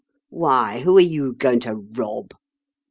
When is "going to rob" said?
1.33-2.31